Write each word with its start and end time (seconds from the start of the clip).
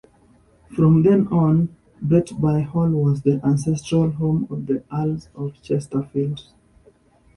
From 0.75 1.03
then 1.03 1.27
on, 1.27 1.75
Bretby 2.03 2.63
Hall 2.65 2.89
was 2.89 3.21
the 3.21 3.39
ancestral 3.45 4.09
home 4.09 4.47
of 4.49 4.65
the 4.65 4.83
Earls 4.91 5.29
of 5.35 5.53
Chesterfield. 5.61 6.41